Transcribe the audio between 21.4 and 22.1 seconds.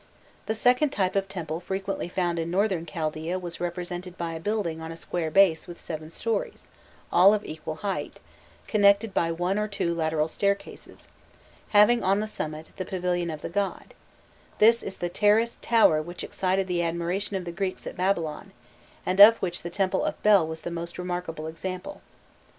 example.